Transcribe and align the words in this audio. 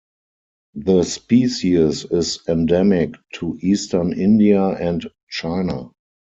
The 0.73 1.03
species 1.03 2.05
is 2.05 2.39
endemic 2.47 3.13
to 3.35 3.59
eastern 3.61 4.13
India 4.13 4.63
and 4.69 5.07
China. 5.29 5.91